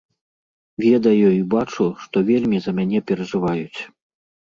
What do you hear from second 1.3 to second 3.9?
і бачу, што вельмі за мяне перажываюць.